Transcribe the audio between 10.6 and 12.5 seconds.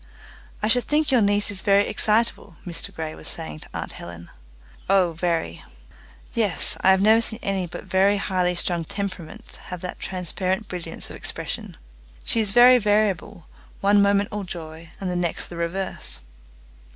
brilliance of expression." "She is